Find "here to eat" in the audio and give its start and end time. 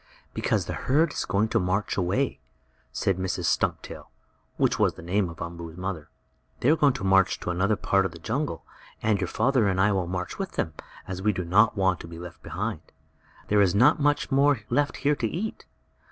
15.05-15.65